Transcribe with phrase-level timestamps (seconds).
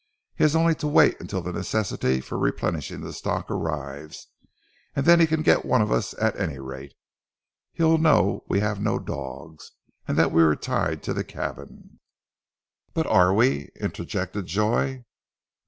[0.33, 4.29] He has only to wait until the necessity for replenishing the stock arrives,
[4.95, 6.95] and then he can get one of us at any rate....
[7.71, 9.73] He'll know we have no dogs,
[10.07, 11.99] and that we are tied to the cabin"
[12.95, 15.05] "But are we?" interjected Joy.